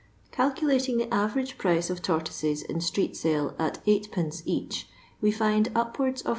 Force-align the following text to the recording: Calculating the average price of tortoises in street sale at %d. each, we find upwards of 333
Calculating 0.31 0.97
the 0.97 1.13
average 1.13 1.59
price 1.59 1.91
of 1.91 2.01
tortoises 2.01 2.63
in 2.63 2.81
street 2.81 3.15
sale 3.15 3.53
at 3.59 3.85
%d. 3.85 4.03
each, 4.45 4.89
we 5.21 5.29
find 5.29 5.67
upwards 5.75 6.21
of 6.21 6.23
333 6.23 6.29